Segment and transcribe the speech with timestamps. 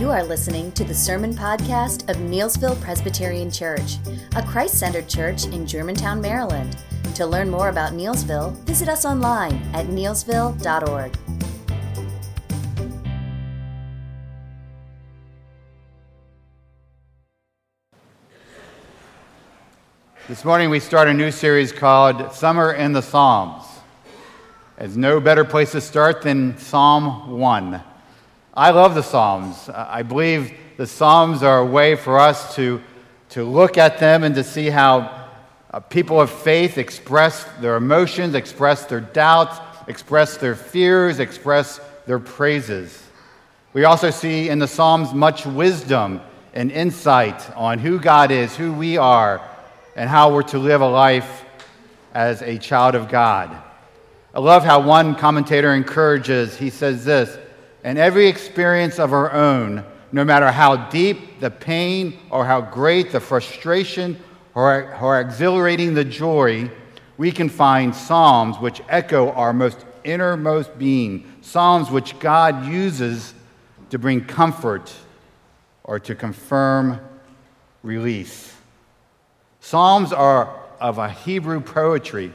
[0.00, 3.98] You are listening to the Sermon Podcast of Neelsville Presbyterian Church,
[4.34, 6.78] a Christ centered church in Germantown, Maryland.
[7.16, 11.12] To learn more about Neelsville, visit us online at neelsville.org.
[20.28, 23.66] This morning we start a new series called Summer in the Psalms.
[24.78, 27.82] There's no better place to start than Psalm 1.
[28.52, 29.68] I love the Psalms.
[29.68, 32.82] I believe the Psalms are a way for us to,
[33.28, 35.28] to look at them and to see how
[35.70, 42.18] uh, people of faith express their emotions, express their doubts, express their fears, express their
[42.18, 43.00] praises.
[43.72, 46.20] We also see in the Psalms much wisdom
[46.52, 49.40] and insight on who God is, who we are,
[49.94, 51.44] and how we're to live a life
[52.14, 53.56] as a child of God.
[54.34, 57.38] I love how one commentator encourages, he says this,
[57.84, 63.12] in every experience of our own, no matter how deep the pain or how great
[63.12, 64.18] the frustration
[64.54, 66.70] or, or exhilarating the joy,
[67.16, 73.34] we can find psalms which echo our most innermost being, psalms which God uses
[73.90, 74.92] to bring comfort
[75.84, 77.00] or to confirm
[77.82, 78.54] release.
[79.60, 82.32] Psalms are of a Hebrew poetry,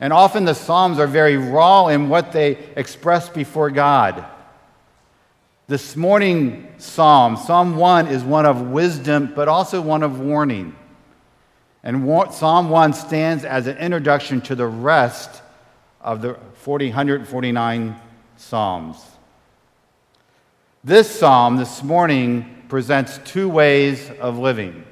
[0.00, 4.24] and often the Psalms are very raw in what they express before God.
[5.68, 10.74] This morning psalm, Psalm 1, is one of wisdom, but also one of warning.
[11.82, 15.42] And Psalm 1 stands as an introduction to the rest
[16.00, 18.00] of the 149
[18.38, 18.96] Psalms.
[20.82, 24.86] This psalm this morning presents two ways of living.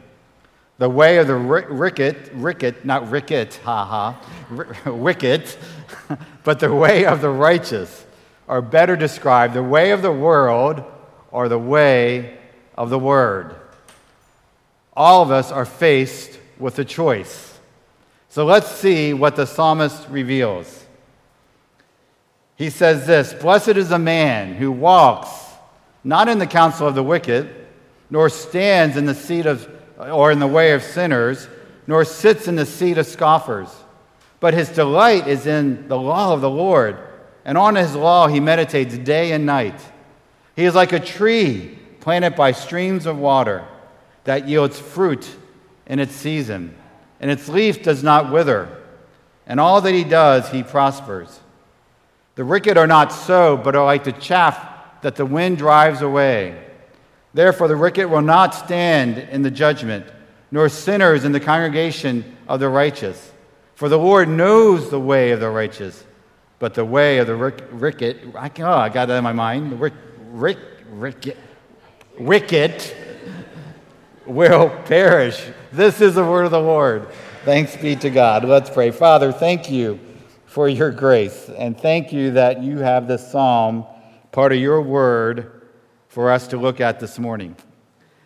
[0.77, 4.13] The way of the ricket, ricket, not ricket, haha,
[4.85, 5.57] wicked,
[6.45, 8.06] but the way of the righteous,
[8.49, 10.85] or better described, the way of the world
[11.31, 12.39] or the way
[12.77, 13.55] of the word.
[14.97, 17.59] All of us are faced with a choice.
[18.29, 20.85] So let's see what the psalmist reveals.
[22.57, 25.29] He says this Blessed is a man who walks
[26.05, 27.53] not in the counsel of the wicked,
[28.11, 29.69] nor stands in the seat of
[29.99, 31.49] or in the way of sinners,
[31.87, 33.75] nor sits in the seat of scoffers.
[34.39, 36.99] But his delight is in the law of the Lord,
[37.47, 39.81] and on his law he meditates day and night.
[40.57, 43.65] He is like a tree planted by streams of water
[44.25, 45.31] that yields fruit
[45.87, 46.77] in its season,
[47.21, 48.69] and its leaf does not wither,
[49.47, 51.39] and all that he does he prospers.
[52.35, 56.61] The wicked are not so, but are like the chaff that the wind drives away.
[57.33, 60.07] Therefore, the wicked will not stand in the judgment,
[60.51, 63.31] nor sinners in the congregation of the righteous.
[63.77, 66.03] For the Lord knows the way of the righteous,
[66.59, 67.37] but the way of the
[67.73, 69.73] wicked, I, oh, I got that in my mind.
[69.73, 69.95] The rick,
[70.91, 71.37] rick,
[72.19, 72.95] wicked
[74.25, 75.45] will perish.
[75.73, 77.09] This is the word of the Lord.
[77.45, 78.45] Thanks be to God.
[78.45, 78.91] Let's pray.
[78.91, 80.01] Father, thank you
[80.47, 83.85] for your grace, and thank you that you have this psalm,
[84.33, 85.69] part of your word
[86.09, 87.55] for us to look at this morning.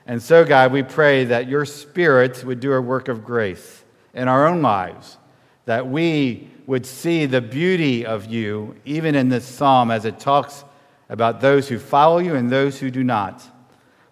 [0.06, 4.28] And so, God, we pray that your Spirit would do a work of grace in
[4.28, 5.18] our own lives,
[5.66, 10.64] that we would see the beauty of you, even in this psalm, as it talks
[11.08, 13.42] about those who follow you and those who do not.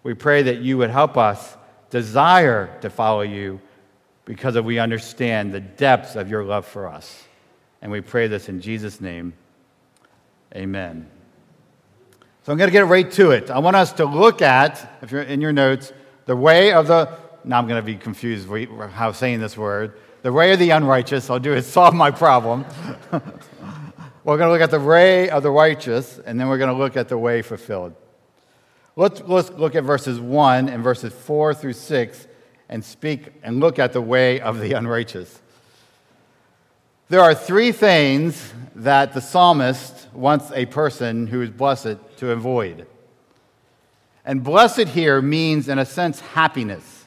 [0.03, 1.55] We pray that you would help us
[1.89, 3.61] desire to follow you
[4.25, 7.23] because we understand the depths of your love for us.
[7.81, 9.31] And we pray this in Jesus' name.
[10.53, 11.09] Amen.
[12.43, 13.49] So I'm going to get right to it.
[13.49, 15.93] I want us to look at, if you're in your notes,
[16.25, 17.09] the way of the,
[17.45, 18.49] now I'm going to be confused
[18.91, 21.29] how saying this word, the way of the unrighteous.
[21.29, 22.65] I'll do it, solve my problem.
[23.11, 26.77] we're going to look at the way of the righteous, and then we're going to
[26.77, 27.95] look at the way fulfilled.
[28.95, 32.27] Let's, let's look at verses 1 and verses 4 through 6
[32.67, 35.41] and speak and look at the way of the unrighteous.
[37.07, 42.85] There are three things that the psalmist wants a person who is blessed to avoid.
[44.25, 46.98] And blessed here means, in a sense, happiness.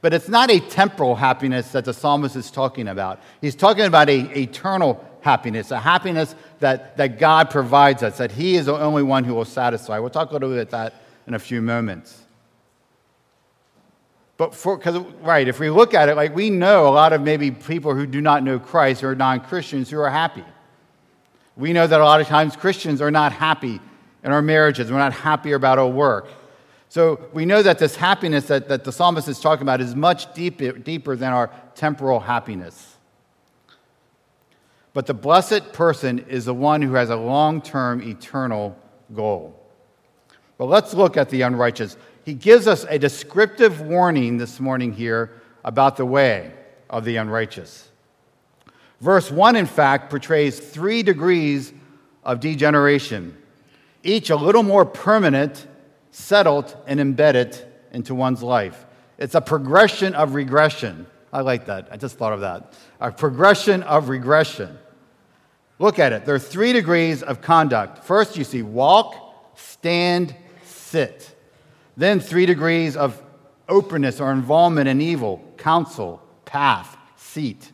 [0.00, 3.20] But it's not a temporal happiness that the psalmist is talking about.
[3.40, 8.56] He's talking about a eternal happiness, a happiness that, that God provides us, that He
[8.56, 9.98] is the only one who will satisfy.
[9.98, 12.26] We'll talk a little bit about that in a few moments.
[14.36, 17.22] But for, because, right, if we look at it, like we know a lot of
[17.22, 20.44] maybe people who do not know Christ or non Christians who are happy.
[21.56, 23.80] We know that a lot of times Christians are not happy
[24.22, 26.26] in our marriages, we're not happy about our work.
[26.96, 30.32] So we know that this happiness that, that the psalmist is talking about is much
[30.32, 32.96] deeper, deeper than our temporal happiness.
[34.94, 38.74] But the blessed person is the one who has a long term eternal
[39.14, 39.62] goal.
[40.56, 41.98] But let's look at the unrighteous.
[42.24, 46.50] He gives us a descriptive warning this morning here about the way
[46.88, 47.90] of the unrighteous.
[49.02, 51.74] Verse 1, in fact, portrays three degrees
[52.24, 53.36] of degeneration,
[54.02, 55.66] each a little more permanent,
[56.16, 58.86] settled, and embedded into one's life.
[59.18, 61.06] It's a progression of regression.
[61.30, 61.88] I like that.
[61.92, 62.72] I just thought of that.
[63.00, 64.78] A progression of regression.
[65.78, 66.24] Look at it.
[66.24, 68.02] There are three degrees of conduct.
[68.02, 70.34] First, you see walk, stand,
[70.64, 71.36] sit.
[71.98, 73.22] Then, three degrees of
[73.68, 77.72] openness or involvement in evil, counsel, path, seat.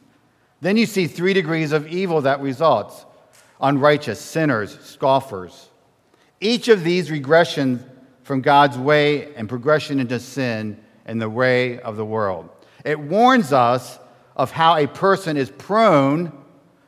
[0.61, 3.07] Then you see three degrees of evil that results
[3.61, 5.69] unrighteous, sinners, scoffers.
[6.41, 7.89] Each of these regressions
[8.23, 12.49] from God's way and progression into sin and the way of the world.
[12.85, 13.99] It warns us
[14.37, 16.33] of how a person is prone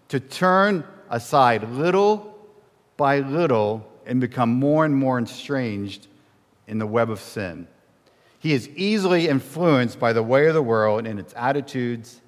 [0.09, 2.37] to turn aside little
[2.97, 6.09] by little and become more and more estranged
[6.67, 7.67] in the web of sin.
[8.39, 12.21] He is easily influenced by the way of the world and its attitudes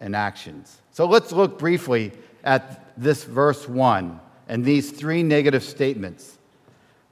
[0.00, 0.80] and actions.
[0.90, 2.12] So let's look briefly
[2.44, 6.38] at this verse 1 and these three negative statements.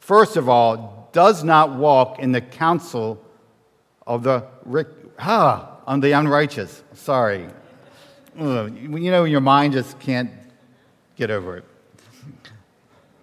[0.01, 3.23] First of all, does not walk in the counsel
[4.07, 4.45] of the
[5.19, 6.83] ah, on the unrighteous.
[6.95, 7.47] Sorry.
[8.37, 10.31] You know, your mind just can't
[11.17, 11.65] get over it.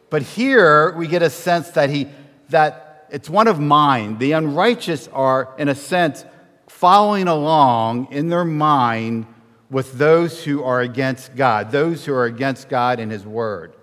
[0.09, 2.07] But here we get a sense that he
[2.49, 4.19] that it's one of mind.
[4.19, 6.25] The unrighteous are, in a sense,
[6.67, 9.25] following along in their mind
[9.69, 13.73] with those who are against God, those who are against God and His Word.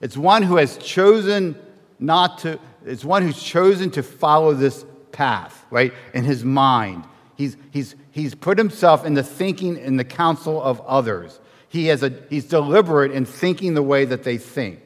[0.00, 1.56] It's one who has chosen
[2.02, 7.04] not to, it's one who's chosen to follow this path, right, in his mind.
[7.36, 11.40] He's, he's, he's put himself in the thinking in the counsel of others.
[11.68, 14.80] He has a, he's deliberate in thinking the way that they think.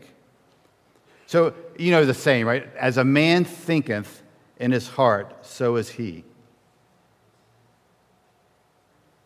[1.26, 2.68] So, you know the saying, right?
[2.76, 4.22] As a man thinketh
[4.58, 6.24] in his heart, so is he.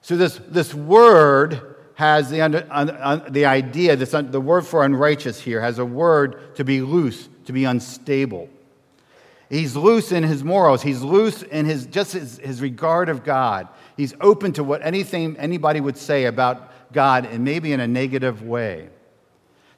[0.00, 5.42] So, this, this word has the, under, un, the idea, this, the word for unrighteous
[5.42, 8.48] here has a word to be loose, to be unstable.
[9.48, 10.82] He's loose in his morals.
[10.82, 13.66] He's loose in his, just his, his regard of God.
[13.96, 18.42] He's open to what anything anybody would say about God, and maybe in a negative
[18.42, 18.88] way.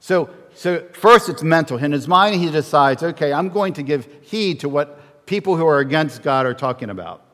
[0.00, 1.78] So, so first it's mental.
[1.78, 5.66] In his mind, he decides, okay, I'm going to give heed to what people who
[5.66, 7.24] are against God are talking about.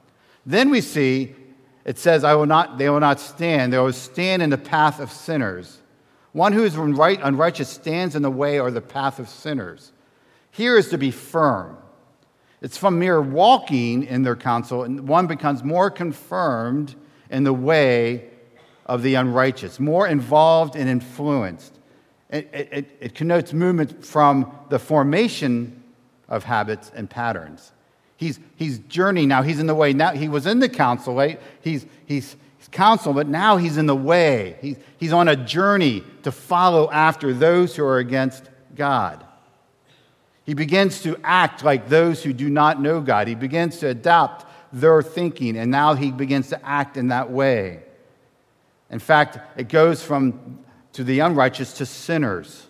[0.46, 1.34] Then we see
[1.84, 3.73] it says, I will not, they will not stand.
[3.73, 5.79] They will stand in the path of sinners.
[6.32, 9.93] One who is unrighteous stands in the way or the path of sinners.
[10.58, 11.78] Here is to be firm.
[12.60, 16.96] It's from mere walking in their counsel, and one becomes more confirmed
[17.31, 18.28] in the way
[18.84, 21.78] of the unrighteous, more involved and influenced.
[22.28, 25.81] It, it, it, connotes movement from the formation
[26.28, 27.70] of habits and patterns.
[28.16, 29.93] He's, he's journeying now, he's in the way.
[29.93, 31.40] Now he was in the counsel, right?
[31.60, 34.58] He's, he's, he's counsel, but now he's in the way.
[34.60, 39.25] He's, he's on a journey to follow after those who are against God.
[40.48, 43.28] He begins to act like those who do not know God.
[43.28, 47.82] He begins to adopt their thinking, and now he begins to act in that way.
[48.88, 50.60] In fact, it goes from
[50.94, 52.66] to the unrighteous to sinners.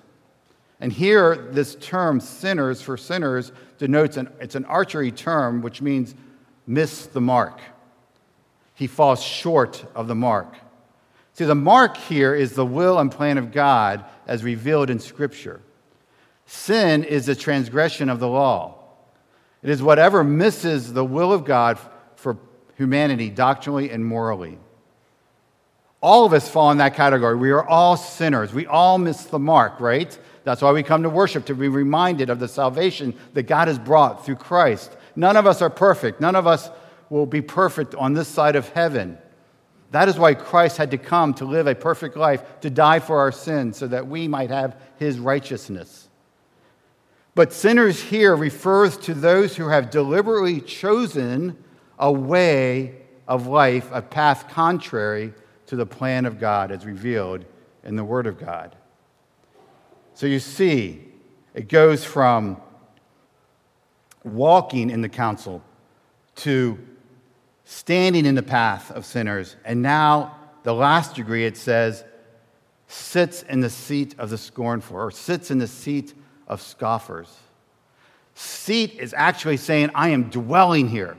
[0.81, 6.17] And here, this term, sinners, for sinners, denotes an, it's an archery term which means
[6.67, 7.61] miss the mark.
[8.75, 10.53] He falls short of the mark.
[11.35, 15.61] See, the mark here is the will and plan of God as revealed in Scripture.
[16.51, 18.77] Sin is the transgression of the law.
[19.63, 21.79] It is whatever misses the will of God
[22.17, 22.39] for
[22.79, 24.57] humanity doctrinally and morally.
[26.01, 27.37] All of us fall in that category.
[27.37, 28.55] We are all sinners.
[28.55, 30.19] We all miss the mark, right?
[30.45, 33.79] That's why we come to worship, to be reminded of the salvation that God has
[33.79, 34.97] brought through Christ.
[35.17, 36.19] None of us are perfect.
[36.19, 36.71] None of us
[37.11, 39.19] will be perfect on this side of heaven.
[39.91, 43.19] That is why Christ had to come to live a perfect life, to die for
[43.19, 46.08] our sins, so that we might have his righteousness.
[47.39, 51.57] But sinners here refers to those who have deliberately chosen
[51.97, 52.97] a way
[53.29, 55.33] of life, a path contrary
[55.67, 57.45] to the plan of God as revealed
[57.85, 58.75] in the Word of God.
[60.15, 61.05] So you see,
[61.55, 62.61] it goes from
[64.25, 65.63] walking in the counsel
[66.39, 66.77] to
[67.63, 69.55] standing in the path of sinners.
[69.65, 72.03] And now, the last degree, it says,
[72.89, 76.15] sits in the seat of the scornful, or sits in the seat
[76.49, 77.33] of scoffers.
[78.35, 81.17] Seat is actually saying, I am dwelling here.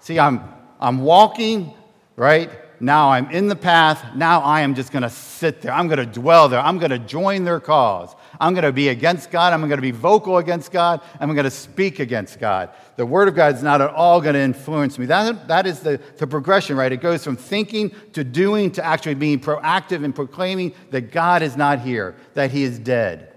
[0.00, 0.42] See, I'm,
[0.80, 1.72] I'm walking,
[2.16, 2.50] right?
[2.80, 4.14] Now I'm in the path.
[4.14, 5.72] Now I am just going to sit there.
[5.72, 6.60] I'm going to dwell there.
[6.60, 8.14] I'm going to join their cause.
[8.40, 9.52] I'm going to be against God.
[9.52, 11.00] I'm going to be vocal against God.
[11.20, 12.70] I'm going to speak against God.
[12.96, 15.06] The Word of God is not at all going to influence me.
[15.06, 16.90] That, that is the, the progression, right?
[16.90, 21.56] It goes from thinking to doing to actually being proactive and proclaiming that God is
[21.56, 23.33] not here, that He is dead.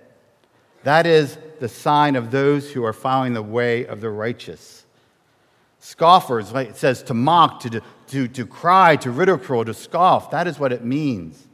[0.88, 4.86] That is the sign of those who are following the way of the righteous.
[5.80, 10.32] Scoffers, like it says, to mock, to, to, to cry, to ridicule, to scoff.
[10.32, 11.46] That is what it means.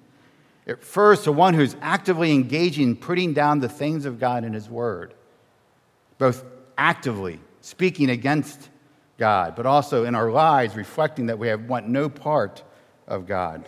[0.68, 4.54] It refers to one who's actively engaging in putting down the things of God in
[4.54, 5.16] His Word,
[6.20, 6.46] both
[6.78, 8.70] actively speaking against
[9.18, 12.62] God, but also in our lives reflecting that we have, want no part
[13.08, 13.66] of God.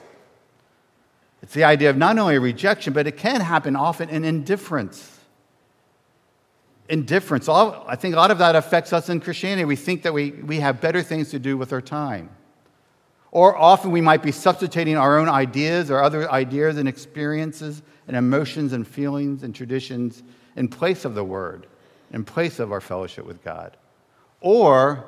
[1.42, 5.15] It's the idea of not only rejection, but it can happen often in indifference
[6.90, 7.50] indifference.
[7.50, 9.66] I think a lot of that affects us in Christianity.
[9.66, 12.30] We think that we, we have better things to do with our time.
[13.32, 18.16] Or often we might be substituting our own ideas or other ideas and experiences and
[18.16, 20.24] emotions and feelings and traditions
[20.56, 21.68] in place of the Word,
[22.12, 23.76] in place of our fellowship with God.
[24.40, 25.06] Or,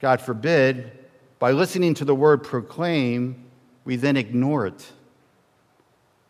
[0.00, 0.92] God forbid,
[1.38, 3.44] by listening to the Word proclaim,
[3.84, 4.92] we then ignore it.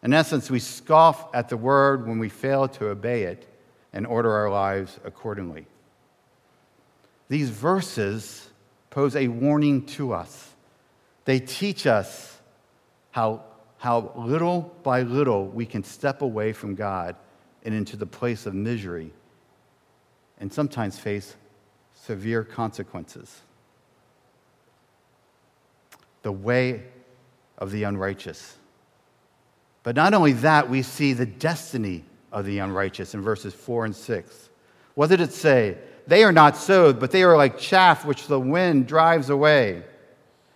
[0.02, 3.46] In essence, we scoff at the Word when we fail to obey it
[3.94, 5.66] and order our lives accordingly.
[7.28, 8.50] These verses
[8.90, 10.50] pose a warning to us.
[11.24, 12.38] They teach us
[13.12, 13.44] how,
[13.78, 17.16] how little by little we can step away from God
[17.64, 19.12] and into the place of misery
[20.38, 21.36] and sometimes face
[21.94, 23.40] severe consequences.
[26.22, 26.82] The way
[27.58, 28.56] of the unrighteous.
[29.84, 33.96] But not only that, we see the destiny of the unrighteous in verses 4 and
[33.96, 34.50] 6.
[34.94, 35.78] What did it say?
[36.06, 39.84] They are not sowed, but they are like chaff which the wind drives away.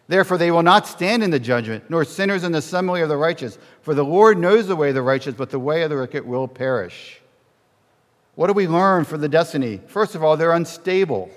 [0.08, 3.16] Therefore, they will not stand in the judgment, nor sinners in the assembly of the
[3.16, 3.58] righteous.
[3.82, 6.26] For the Lord knows the way of the righteous, but the way of the wicked
[6.26, 7.20] will perish.
[8.35, 9.80] What do we learn from the destiny?
[9.87, 11.30] First of all, they're unstable.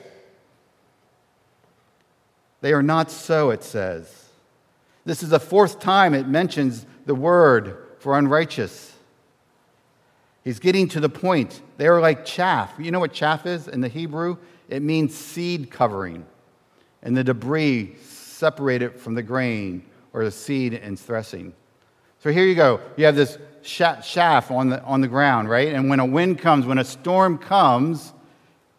[2.62, 4.30] They are not so, it says.
[5.06, 8.91] This is the fourth time it mentions the word for unrighteous.
[10.44, 11.62] He's getting to the point.
[11.78, 12.74] They are like chaff.
[12.80, 14.38] You know what chaff is in the Hebrew?
[14.70, 16.26] It means seed covering,
[17.04, 21.54] and the debris separated from the grain or the seed and threshing.
[22.20, 22.80] So here you go.
[22.98, 25.74] You have this chaff on the, on the ground, right?
[25.74, 28.14] And when a wind comes, when a storm comes,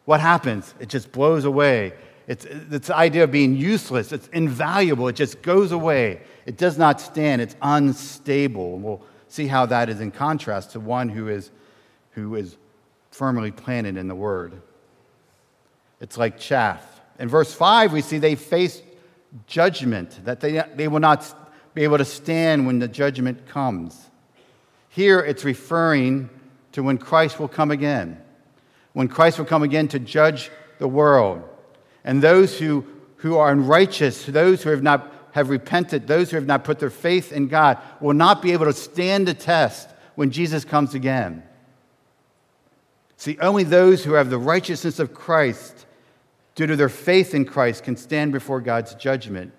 [0.05, 0.75] what happens?
[0.81, 1.93] It just blows away.
[2.27, 4.13] It's, it's the idea of being useless.
[4.13, 5.09] It's invaluable.
[5.09, 6.23] It just goes away.
[6.47, 7.43] It does not stand.
[7.43, 9.05] It's unstable.
[9.33, 11.51] See how that is in contrast to one who is,
[12.11, 12.57] who is
[13.11, 14.61] firmly planted in the word.
[16.01, 17.01] It's like chaff.
[17.19, 18.83] In verse 5, we see they face
[19.47, 21.35] judgment, that they, they will not
[21.75, 24.11] be able to stand when the judgment comes.
[24.91, 26.29] Here it's referring
[26.73, 28.21] to when Christ will come again,
[28.93, 31.43] when Christ will come again to judge the world.
[32.05, 32.85] And those who,
[33.17, 36.91] who are unrighteous, those who have not have repented, those who have not put their
[36.91, 41.43] faith in God, will not be able to stand the test when Jesus comes again.
[43.17, 45.87] See, only those who have the righteousness of Christ,
[46.55, 49.53] due to their faith in Christ, can stand before God's judgment.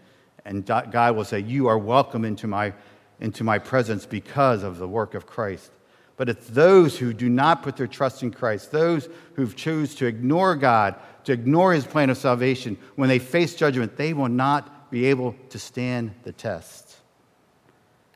[0.45, 2.73] And God will say, You are welcome into my,
[3.19, 5.71] into my presence because of the work of Christ.
[6.17, 10.05] But it's those who do not put their trust in Christ, those who choose to
[10.05, 14.82] ignore God, to ignore his plan of salvation, when they face judgment, they will not
[14.93, 16.97] be able to stand the test.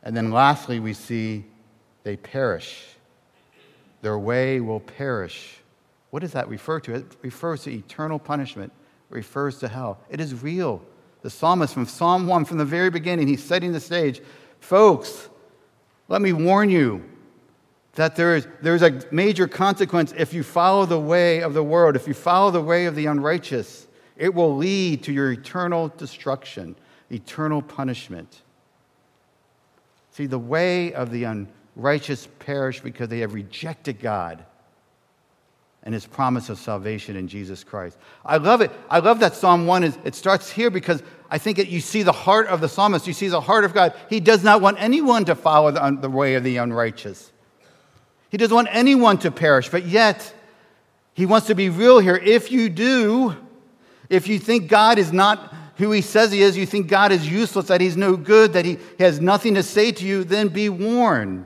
[0.04, 1.44] And then lastly, we see
[2.04, 2.86] they perish.
[4.04, 5.58] Their way will perish.
[6.12, 6.94] What does that refer to?
[6.94, 8.72] It refers to eternal punishment,
[9.10, 9.98] it refers to hell.
[10.12, 10.84] It is real.
[11.24, 14.22] The psalmist from Psalm 1, from the very beginning, he's setting the stage.
[14.60, 15.30] Folks,
[16.08, 17.04] let me warn you
[17.94, 21.96] that there is there's a major consequence if you follow the way of the world,
[21.96, 23.87] if you follow the way of the unrighteous.
[24.18, 26.76] It will lead to your eternal destruction,
[27.12, 28.42] eternal punishment.
[30.12, 34.44] See, the way of the unrighteous perish because they have rejected God
[35.84, 37.98] and his promise of salvation in Jesus Christ.
[38.26, 38.72] I love it.
[38.90, 42.12] I love that Psalm 1 is it starts here because I think you see the
[42.12, 43.94] heart of the psalmist, you see the heart of God.
[44.10, 47.32] He does not want anyone to follow the, the way of the unrighteous.
[48.30, 50.34] He doesn't want anyone to perish, but yet
[51.14, 52.16] he wants to be real here.
[52.16, 53.36] If you do,
[54.10, 57.30] if you think God is not who he says he is, you think God is
[57.30, 60.70] useless, that he's no good, that he has nothing to say to you, then be
[60.70, 61.46] warned,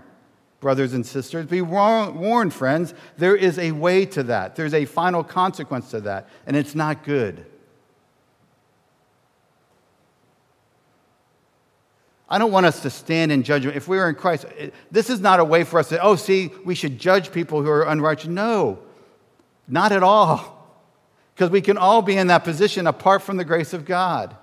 [0.61, 1.45] brothers and sisters.
[1.45, 2.93] Be warned, friends.
[3.17, 7.03] There is a way to that, there's a final consequence to that, and it's not
[7.03, 7.45] good.
[12.29, 13.75] I don't want us to stand in judgment.
[13.75, 16.15] If we are in Christ, eh, this is not a way for us to, oh,
[16.15, 18.29] see, we should judge people who are unrighteous.
[18.29, 18.79] No,
[19.67, 20.60] not at all.
[21.41, 24.36] Because we can all be in that position apart from the grace of God.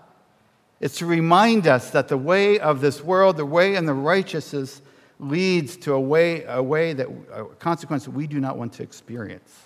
[0.81, 4.83] It's to remind us that the way of this world, the way in the righteousness,
[5.21, 8.83] leads to a way, a way that a consequence that we do not want to
[8.83, 9.57] experience.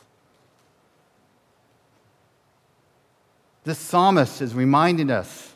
[3.64, 5.54] This psalmist is reminding us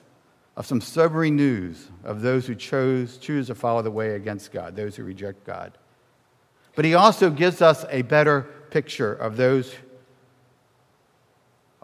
[0.57, 4.77] of some sobering news of those who chose, choose to follow the way against God,
[4.77, 5.77] those who reject God.
[6.75, 9.75] But he also gives us a better picture of those,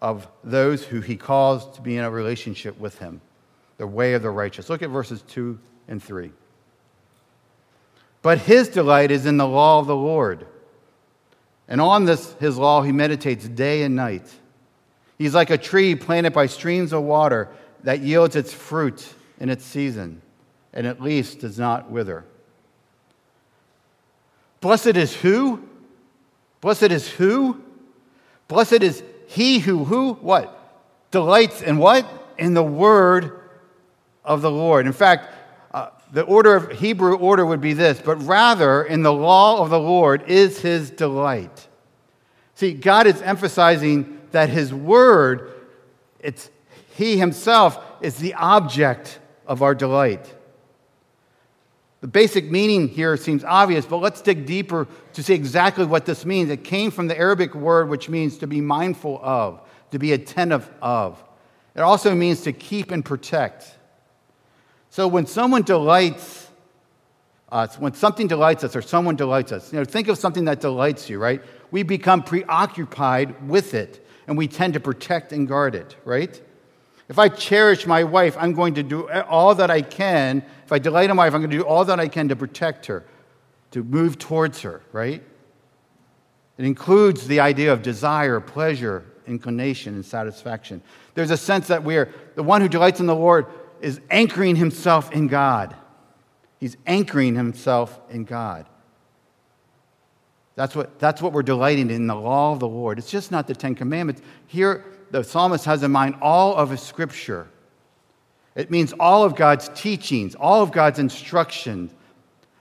[0.02, 3.20] of those who he calls to be in a relationship with him,
[3.78, 4.68] the way of the righteous.
[4.68, 6.32] Look at verses 2 and 3.
[8.20, 10.44] But his delight is in the law of the Lord.
[11.68, 14.28] And on this, his law, he meditates day and night.
[15.18, 17.48] He's like a tree planted by streams of water
[17.84, 20.20] that yields its fruit in its season
[20.72, 22.24] and at least does not wither.
[24.60, 25.62] Blessed is who?
[26.60, 27.62] Blessed is who?
[28.48, 30.58] Blessed is he who, who, what?
[31.10, 32.06] Delights in what?
[32.36, 33.40] In the word
[34.24, 34.86] of the Lord.
[34.86, 35.32] In fact,
[35.72, 39.70] uh, the order of Hebrew order would be this, but rather in the law of
[39.70, 41.66] the Lord is his delight.
[42.56, 45.50] See, God is emphasizing that his word,
[46.20, 46.50] it's
[46.94, 50.30] he himself is the object of our delight.
[52.02, 56.26] The basic meaning here seems obvious, but let's dig deeper to see exactly what this
[56.26, 56.50] means.
[56.50, 59.60] It came from the Arabic word which means to be mindful of,
[59.92, 61.22] to be attentive of.
[61.76, 63.78] It also means to keep and protect.
[64.90, 66.48] So when someone delights
[67.52, 70.60] us, when something delights us or someone delights us, you know, think of something that
[70.60, 71.40] delights you, right?
[71.70, 76.42] We become preoccupied with it and we tend to protect and guard it, right?
[77.12, 80.42] If I cherish my wife, I'm going to do all that I can.
[80.64, 82.36] If I delight in my wife, I'm going to do all that I can to
[82.36, 83.04] protect her,
[83.72, 85.22] to move towards her, right?
[86.56, 90.80] It includes the idea of desire, pleasure, inclination, and satisfaction.
[91.12, 93.44] There's a sense that we're the one who delights in the Lord
[93.82, 95.76] is anchoring himself in God.
[96.60, 98.70] He's anchoring himself in God.
[100.54, 102.98] That's what, that's what we're delighting in the law of the Lord.
[102.98, 104.20] It's just not the Ten Commandments.
[104.46, 107.48] Here, the psalmist has in mind all of his scripture.
[108.54, 111.92] It means all of God's teachings, all of God's instructions.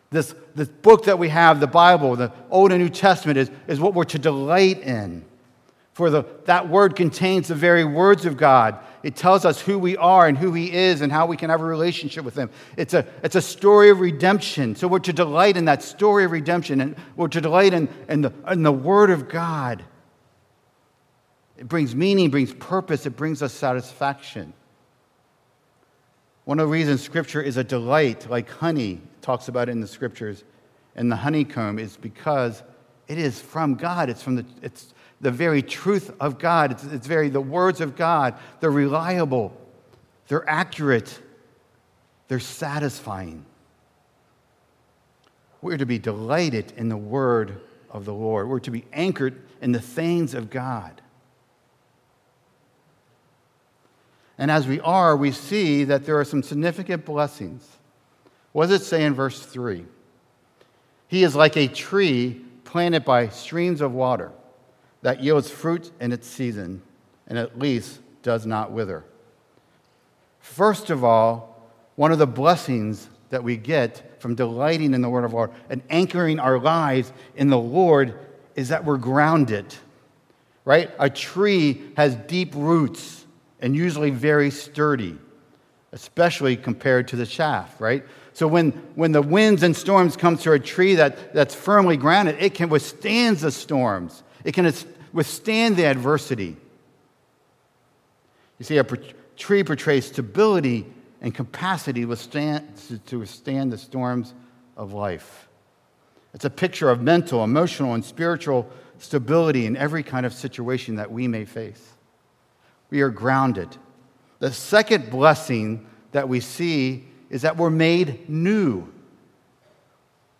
[0.10, 3.80] This, this book that we have, the Bible, the Old and New Testament, is, is
[3.80, 5.26] what we're to delight in.
[5.94, 8.80] For the, that word contains the very words of God.
[9.04, 11.62] It tells us who we are and who He is and how we can have
[11.62, 12.50] a relationship with Him.
[12.78, 14.76] It's a, it's a story of redemption.
[14.76, 18.22] So we're to delight in that story of redemption and we're to delight in, in,
[18.22, 19.84] the, in the Word of God.
[21.58, 24.54] It brings meaning, it brings purpose, it brings us satisfaction.
[26.46, 29.88] One of the reasons Scripture is a delight, like honey talks about it in the
[29.88, 30.44] Scriptures,
[30.96, 32.64] and the honeycomb, is because
[33.08, 34.10] it is from God.
[34.10, 36.72] It's from the, it's, the very truth of God.
[36.72, 38.36] It's, it's very the words of God.
[38.60, 39.56] They're reliable,
[40.28, 41.20] they're accurate,
[42.28, 43.46] they're satisfying.
[45.62, 48.50] We're to be delighted in the word of the Lord.
[48.50, 51.00] We're to be anchored in the things of God.
[54.40, 57.78] And as we are, we see that there are some significant blessings.
[58.54, 59.86] What does it say in verse 3?
[61.08, 64.32] He is like a tree planted by streams of water
[65.02, 66.82] that yields fruit in its season
[67.28, 69.04] and at least does not wither.
[70.40, 75.24] First of all, one of the blessings that we get from delighting in the Word
[75.24, 78.18] of the Lord and anchoring our lives in the Lord
[78.56, 79.74] is that we're grounded,
[80.66, 80.92] right?
[81.00, 83.26] A tree has deep roots
[83.62, 85.18] and usually very sturdy,
[85.92, 88.04] especially compared to the chaff, right?
[88.34, 92.38] So when, when the winds and storms come to a tree that, that's firmly grounded,
[92.40, 94.24] it can withstand the storms.
[94.44, 94.72] It can
[95.14, 96.58] withstand the adversity.
[98.60, 98.84] You see, a
[99.38, 100.86] tree portrays stability
[101.22, 104.34] and capacity to withstand the storms
[104.76, 105.48] of life.
[106.34, 111.12] It's a picture of mental, emotional, and spiritual stability in every kind of situation that
[111.12, 111.94] we may face.
[112.90, 113.76] We are grounded.
[114.40, 118.92] The second blessing that we see is that we're made new,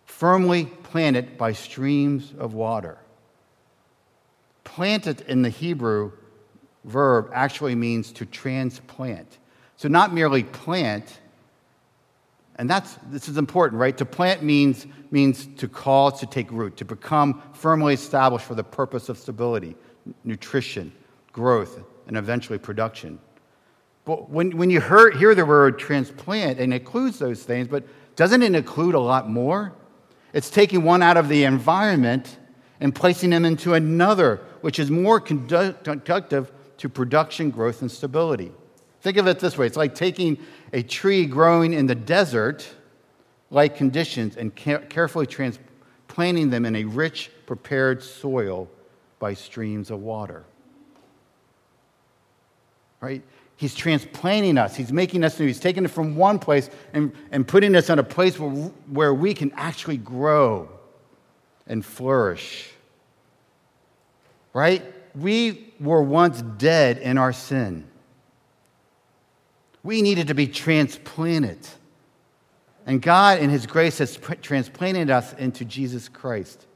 [0.04, 2.98] firmly planted by streams of water.
[4.74, 6.12] Planted in the Hebrew
[6.84, 9.36] verb actually means to transplant.
[9.76, 11.20] So, not merely plant,
[12.56, 13.94] and that's, this is important, right?
[13.98, 18.64] To plant means, means to cause to take root, to become firmly established for the
[18.64, 19.76] purpose of stability,
[20.24, 20.90] nutrition,
[21.34, 23.18] growth, and eventually production.
[24.06, 27.84] But when, when you hear, hear the word transplant, it includes those things, but
[28.16, 29.74] doesn't it include a lot more?
[30.32, 32.38] It's taking one out of the environment
[32.82, 38.50] and placing them into another, which is more conductive to production, growth, and stability.
[39.02, 40.36] Think of it this way it's like taking
[40.72, 42.68] a tree growing in the desert
[43.50, 48.68] like conditions and carefully transplanting them in a rich, prepared soil
[49.20, 50.42] by streams of water.
[53.00, 53.22] Right?
[53.54, 54.74] He's transplanting us.
[54.74, 55.46] He's making us new.
[55.46, 59.14] He's taking it from one place and, and putting us in a place where, where
[59.14, 60.68] we can actually grow
[61.68, 62.71] and flourish.
[64.52, 64.82] Right?
[65.14, 67.86] We were once dead in our sin.
[69.82, 71.58] We needed to be transplanted.
[72.86, 76.66] And God, in His grace, has transplanted us into Jesus Christ.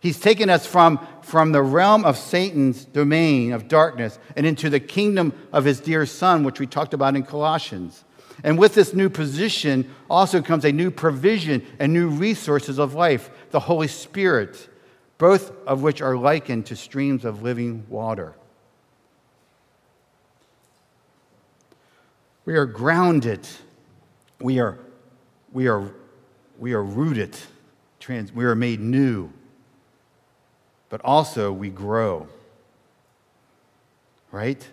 [0.00, 4.80] He's taken us from, from the realm of Satan's domain of darkness and into the
[4.80, 8.04] kingdom of His dear Son, which we talked about in Colossians.
[8.44, 13.30] And with this new position also comes a new provision and new resources of life,
[13.50, 14.68] the Holy Spirit,
[15.18, 18.34] both of which are likened to streams of living water.
[22.44, 23.46] We are grounded.
[24.40, 24.78] We are,
[25.52, 25.90] we are,
[26.58, 27.36] we are rooted.
[27.98, 29.32] Trans, we are made new.
[30.88, 32.28] But also we grow.
[34.30, 34.68] Right?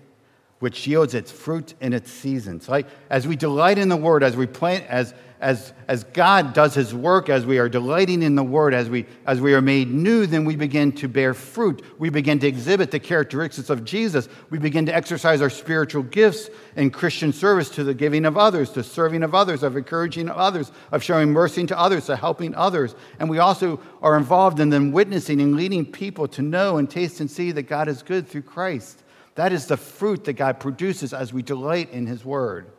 [0.63, 2.61] Which yields its fruit in its season.
[2.61, 6.73] So as we delight in the word, as we plant, as as, as God does
[6.73, 9.91] his work, as we are delighting in the word, as we, as we are made
[9.91, 11.83] new, then we begin to bear fruit.
[11.99, 14.29] We begin to exhibit the characteristics of Jesus.
[14.49, 18.69] We begin to exercise our spiritual gifts in Christian service to the giving of others,
[18.71, 22.95] to serving of others, of encouraging others, of showing mercy to others, to helping others.
[23.19, 27.19] And we also are involved in them witnessing and leading people to know and taste
[27.19, 29.02] and see that God is good through Christ.
[29.35, 32.71] That is the fruit that God produces as we delight in his word.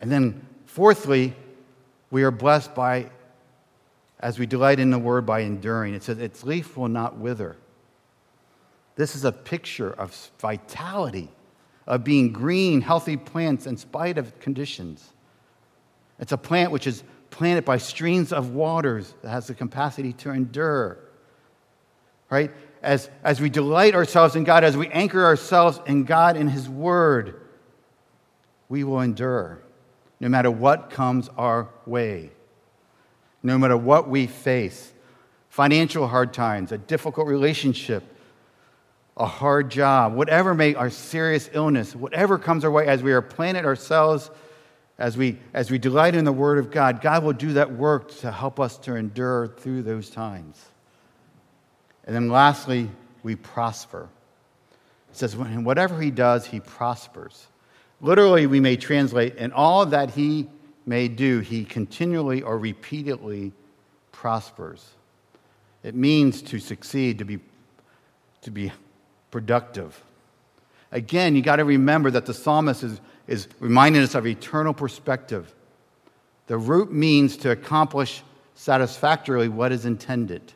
[0.00, 1.36] And then Fourthly,
[2.10, 3.08] we are blessed by,
[4.18, 5.94] as we delight in the word, by enduring.
[5.94, 7.56] It says, its leaf will not wither.
[8.96, 11.30] This is a picture of vitality,
[11.86, 15.12] of being green, healthy plants in spite of conditions.
[16.18, 20.30] It's a plant which is planted by streams of waters that has the capacity to
[20.30, 20.98] endure.
[22.30, 22.50] Right?
[22.84, 26.68] As, as we delight ourselves in God, as we anchor ourselves in God and His
[26.68, 27.40] Word,
[28.68, 29.62] we will endure
[30.20, 32.30] no matter what comes our way,
[33.42, 34.92] no matter what we face
[35.48, 38.02] financial hard times, a difficult relationship,
[39.16, 43.22] a hard job, whatever may our serious illness, whatever comes our way as we are
[43.22, 44.30] planted ourselves,
[44.98, 48.14] as we, as we delight in the Word of God, God will do that work
[48.18, 50.62] to help us to endure through those times.
[52.06, 52.90] And then lastly,
[53.22, 54.08] we prosper.
[55.10, 57.46] It says, whatever He does, He prospers.
[58.00, 60.46] Literally, we may translate, in all that he
[60.84, 63.52] may do, he continually or repeatedly
[64.12, 64.86] prospers.
[65.82, 67.38] It means to succeed, to be,
[68.42, 68.72] to be
[69.30, 70.02] productive.
[70.92, 75.54] Again, you got to remember that the psalmist is, is reminding us of eternal perspective.
[76.46, 78.22] The root means to accomplish
[78.54, 80.52] satisfactorily what is intended.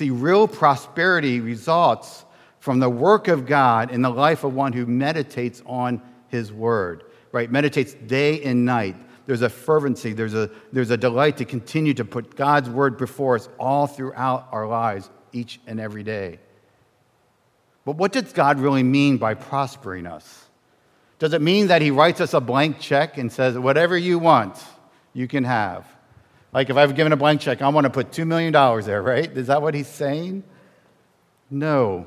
[0.00, 2.24] See, real prosperity results
[2.58, 7.04] from the work of God in the life of one who meditates on his word,
[7.32, 7.52] right?
[7.52, 8.96] Meditates day and night.
[9.26, 13.34] There's a fervency, there's a, there's a delight to continue to put God's word before
[13.34, 16.38] us all throughout our lives, each and every day.
[17.84, 20.46] But what does God really mean by prospering us?
[21.18, 24.64] Does it mean that He writes us a blank check and says, whatever you want,
[25.12, 25.86] you can have?
[26.52, 28.52] Like if I've given a blank check, I want to put $2 million
[28.84, 29.30] there, right?
[29.30, 30.42] Is that what He's saying?
[31.50, 32.06] No.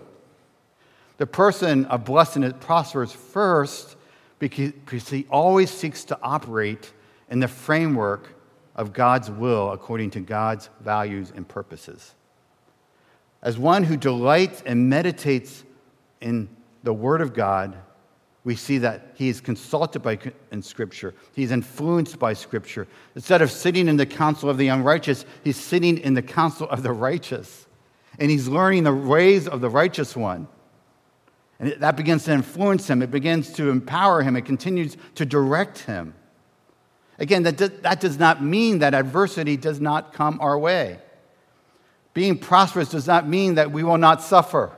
[1.18, 3.96] The person of blessedness prospers first
[4.40, 6.92] because he always seeks to operate
[7.30, 8.36] in the framework
[8.76, 12.14] of God's will according to God's values and purposes.
[13.42, 15.64] As one who delights and meditates
[16.20, 16.50] in
[16.84, 17.78] the Word of God,
[18.44, 20.20] we see that he is consulted by
[20.52, 21.14] in Scripture.
[21.34, 22.88] He's influenced by Scripture.
[23.16, 26.84] Instead of sitting in the council of the unrighteous, he's sitting in the council of
[26.84, 27.68] the righteous.
[28.20, 30.48] And he's learning the ways of the righteous one.
[31.60, 35.80] And that begins to influence him, it begins to empower him, it continues to direct
[35.80, 36.14] him.
[37.20, 41.00] Again, that, that does not mean that adversity does not come our way.
[42.14, 44.76] Being prosperous does not mean that we will not suffer.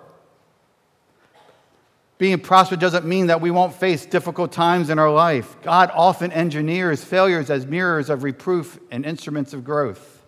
[2.18, 5.58] Being prosperous doesn't mean that we won't face difficult times in our life.
[5.62, 10.24] God often engineers failures as mirrors of reproof and instruments of growth.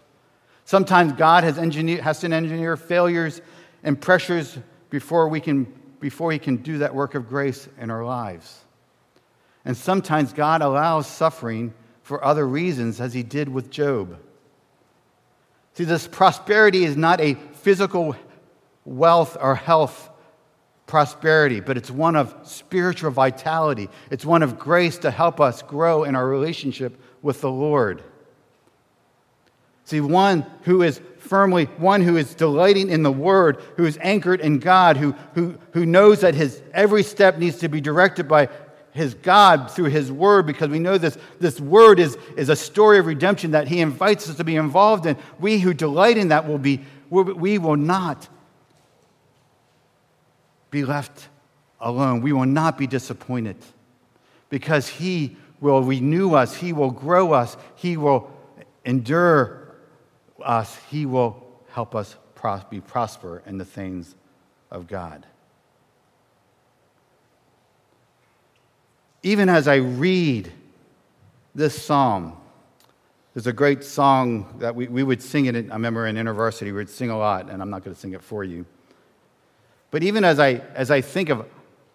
[0.65, 3.41] Sometimes God has, engineer, has to engineer failures
[3.83, 4.57] and pressures
[4.89, 8.59] before we can before He can do that work of grace in our lives.
[9.65, 11.73] And sometimes God allows suffering
[12.03, 14.17] for other reasons, as he did with Job.
[15.73, 18.15] See, this prosperity is not a physical
[18.85, 20.09] wealth or health
[20.87, 23.89] prosperity, but it's one of spiritual vitality.
[24.09, 28.01] It's one of grace to help us grow in our relationship with the Lord.
[29.83, 34.39] See, one who is firmly, one who is delighting in the Word, who is anchored
[34.41, 38.49] in God, who, who, who knows that his every step needs to be directed by
[38.91, 42.97] his God through his word because we know this, this word is, is a story
[42.97, 45.15] of redemption that he invites us to be involved in.
[45.39, 48.27] We who delight in that will be, we will not
[50.71, 51.29] be left
[51.79, 52.21] alone.
[52.21, 53.57] We will not be disappointed
[54.49, 58.31] because he will renew us, he will grow us, he will
[58.85, 59.75] endure
[60.43, 62.15] us, he will help us
[62.69, 64.15] be prosper in the things
[64.71, 65.25] of God.
[69.27, 70.51] even as I read
[71.53, 72.37] this psalm,
[73.33, 76.71] there's a great song that we, we would sing it, I remember in InterVarsity, we
[76.71, 78.65] would sing a lot, and I'm not going to sing it for you.
[79.91, 81.45] But even as I, as I think of,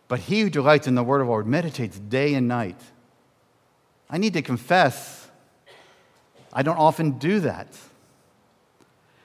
[0.08, 2.80] but he who delights in the word of the Lord meditates day and night.
[4.10, 5.28] I need to confess,
[6.52, 7.68] I don't often do that.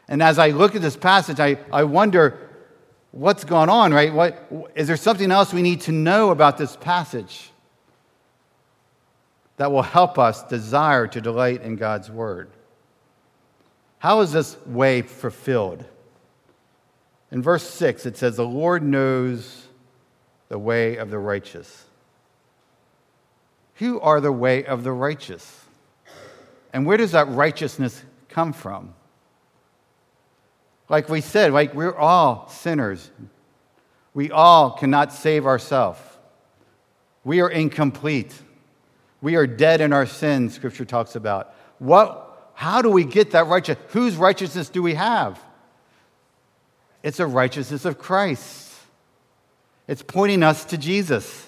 [0.08, 2.40] And as I look at this passage, I, I wonder
[3.12, 4.14] what's going on, right?
[4.14, 7.52] What, is there something else we need to know about this passage?
[9.58, 12.50] that will help us desire to delight in God's word.
[14.00, 15.84] How is this way fulfilled?
[17.32, 19.68] In verse 6, it says, The Lord knows
[20.50, 21.86] the way of the righteous.
[23.76, 25.66] Who are the way of the righteous?
[26.74, 28.94] And where does that righteousness come from?
[30.90, 33.12] Like we said, like we're all sinners.
[34.14, 36.00] We all cannot save ourselves.
[37.24, 38.34] We are incomplete.
[39.22, 41.54] We are dead in our sins, Scripture talks about.
[41.80, 43.86] What, how do we get that righteousness?
[43.92, 45.40] Whose righteousness do we have?
[47.04, 48.74] It's a righteousness of Christ.
[49.88, 51.46] It's pointing us to Jesus.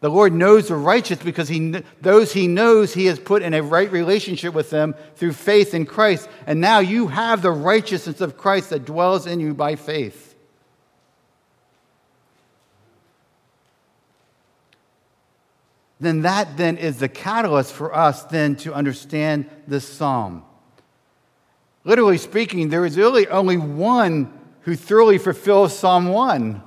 [0.00, 3.62] The Lord knows the righteous because he, those he knows he has put in a
[3.62, 6.28] right relationship with them through faith in Christ.
[6.46, 10.34] And now you have the righteousness of Christ that dwells in you by faith.
[16.04, 20.44] then that then is the catalyst for us then to understand this psalm.
[21.84, 24.32] Literally speaking, there is really only one
[24.64, 26.62] who thoroughly fulfills Psalm 1,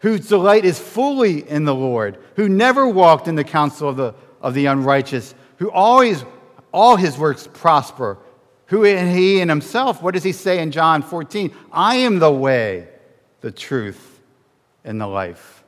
[0.00, 4.14] whose delight is fully in the Lord, who never walked in the counsel of the,
[4.40, 6.24] of the unrighteous, who always,
[6.72, 8.16] all his works prosper,
[8.66, 11.52] who in he in himself, what does he say in John 14?
[11.72, 12.88] I am the way,
[13.40, 14.20] the truth,
[14.84, 15.64] and the life.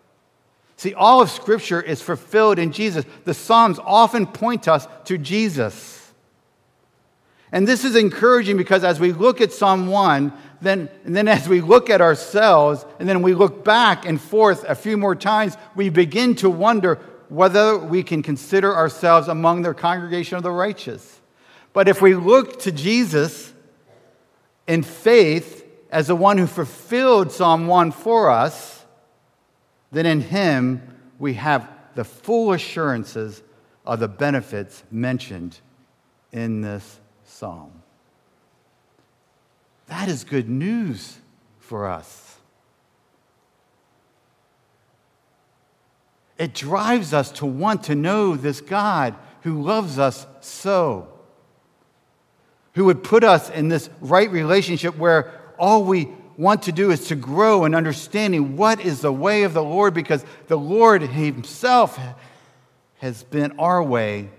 [0.77, 3.05] See, all of Scripture is fulfilled in Jesus.
[3.25, 6.00] The Psalms often point us to Jesus.
[7.53, 11.49] And this is encouraging because as we look at Psalm 1, then, and then as
[11.49, 15.57] we look at ourselves, and then we look back and forth a few more times,
[15.75, 16.97] we begin to wonder
[17.29, 21.21] whether we can consider ourselves among the congregation of the righteous.
[21.73, 23.53] But if we look to Jesus
[24.67, 28.85] in faith as the one who fulfilled Psalm 1 for us,
[29.91, 30.83] then in him
[31.19, 33.43] we have the full assurances
[33.85, 35.59] of the benefits mentioned
[36.33, 37.71] in this psalm.
[39.87, 41.19] That is good news
[41.59, 42.37] for us.
[46.39, 51.09] It drives us to want to know this God who loves us so,
[52.75, 57.09] who would put us in this right relationship where all we want to do is
[57.09, 61.99] to grow in understanding what is the way of the Lord because the Lord Himself
[62.99, 64.31] has been our way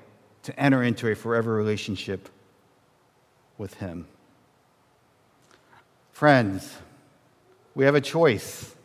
[0.44, 2.30] to enter into a forever relationship
[3.62, 4.08] with Him.
[6.12, 6.78] Friends,
[7.76, 8.76] we have a choice.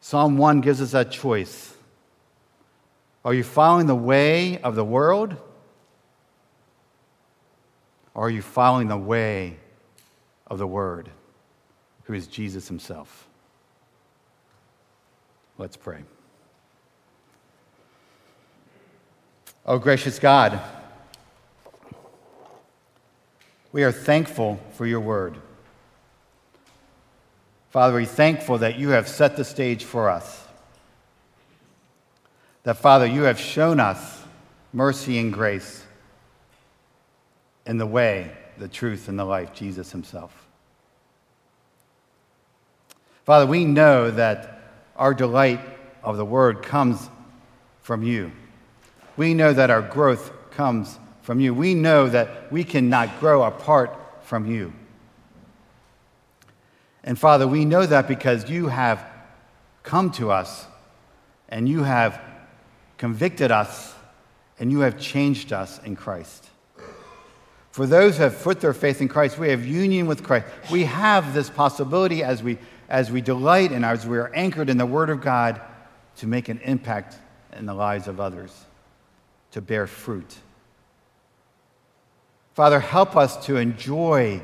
[0.00, 1.74] Psalm 1 gives us that choice.
[3.24, 5.36] Are you following the way of the world?
[8.14, 9.56] Or are you following the way
[10.46, 11.10] of the Word,
[12.04, 13.26] who is Jesus Himself?
[15.58, 16.04] Let's pray.
[19.70, 20.58] Oh, gracious God,
[23.70, 25.36] we are thankful for your word.
[27.68, 30.42] Father, we're thankful that you have set the stage for us.
[32.62, 34.22] That, Father, you have shown us
[34.72, 35.84] mercy and grace
[37.66, 40.48] in the way, the truth, and the life, Jesus himself.
[43.26, 44.62] Father, we know that
[44.96, 45.60] our delight
[46.02, 47.10] of the word comes
[47.82, 48.32] from you.
[49.18, 51.52] We know that our growth comes from you.
[51.52, 54.72] We know that we cannot grow apart from you.
[57.04, 59.04] And Father, we know that because you have
[59.82, 60.66] come to us
[61.48, 62.20] and you have
[62.96, 63.94] convicted us
[64.58, 66.48] and you have changed us in Christ.
[67.70, 70.46] For those who have put their faith in Christ, we have union with Christ.
[70.70, 74.78] We have this possibility as we, as we delight and as we are anchored in
[74.78, 75.60] the Word of God
[76.16, 77.16] to make an impact
[77.56, 78.66] in the lives of others,
[79.52, 80.36] to bear fruit.
[82.54, 84.40] Father, help us to enjoy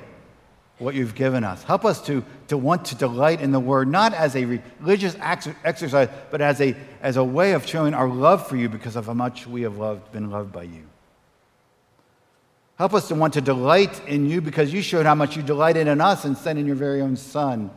[0.79, 1.63] what you've given us.
[1.63, 4.45] Help us to, to want to delight in the word, not as a
[4.81, 8.97] religious exercise, but as a, as a way of showing our love for you because
[8.97, 10.85] of how much we have loved, been loved by you.
[12.77, 15.87] Help us to want to delight in you because you showed how much you delighted
[15.87, 17.71] in us and sent in your very own Son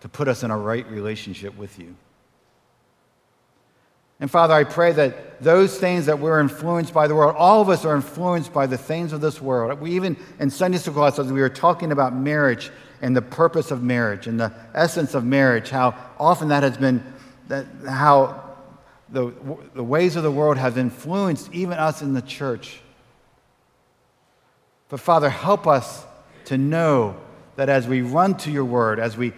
[0.00, 1.94] to put us in a right relationship with you.
[4.24, 7.68] And Father, I pray that those things that we're influenced by the world, all of
[7.68, 9.78] us are influenced by the things of this world.
[9.82, 12.70] We even in Sunday school class, as we were talking about marriage
[13.02, 17.04] and the purpose of marriage and the essence of marriage, how often that has been,
[17.48, 18.56] that, how
[19.10, 19.30] the,
[19.74, 22.80] the ways of the world have influenced even us in the church.
[24.88, 26.06] But Father, help us
[26.46, 27.14] to know
[27.56, 29.34] that as we run to your word, as we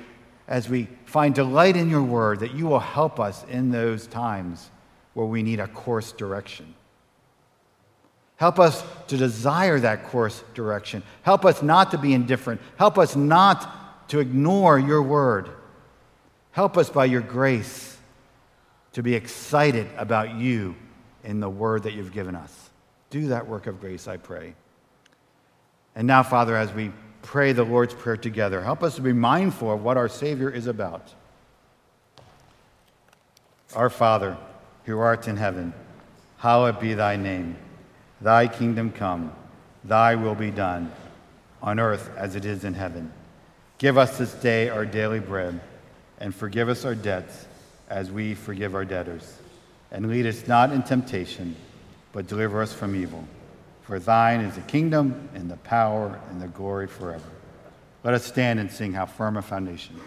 [0.47, 4.71] as we find delight in your word, that you will help us in those times
[5.17, 6.75] where we need a course direction.
[8.37, 11.03] Help us to desire that course direction.
[11.23, 12.61] Help us not to be indifferent.
[12.77, 15.49] Help us not to ignore your word.
[16.51, 17.97] Help us by your grace
[18.93, 20.77] to be excited about you
[21.25, 22.69] in the word that you've given us.
[23.09, 24.55] Do that work of grace, I pray.
[25.95, 28.63] And now, Father, as we pray the Lord's Prayer together.
[28.63, 31.15] Help us to be mindful of what our Savior is about.
[33.75, 34.37] Our Father,
[34.87, 35.75] who art in heaven,
[36.39, 37.57] hallowed be thy name.
[38.21, 39.33] Thy kingdom come,
[39.85, 40.91] thy will be done,
[41.61, 43.13] on earth as it is in heaven.
[43.79, 45.61] Give us this day our daily bread,
[46.19, 47.47] and forgive us our debts
[47.91, 49.39] as we forgive our debtors.
[49.91, 51.57] And lead us not in temptation,
[52.13, 53.25] but deliver us from evil.
[53.83, 57.29] For thine is the kingdom and the power and the glory forever.
[58.03, 60.01] Let us stand and sing how firm a foundation.